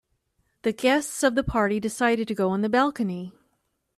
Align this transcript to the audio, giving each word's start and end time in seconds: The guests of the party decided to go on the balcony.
The 0.63 0.73
guests 0.73 1.21
of 1.21 1.35
the 1.35 1.43
party 1.43 1.79
decided 1.79 2.27
to 2.27 2.33
go 2.33 2.49
on 2.49 2.61
the 2.63 2.69
balcony. 2.69 3.33